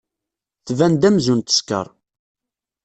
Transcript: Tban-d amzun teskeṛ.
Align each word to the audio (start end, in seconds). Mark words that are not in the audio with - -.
Tban-d 0.67 1.03
amzun 1.07 1.39
teskeṛ. 1.41 1.87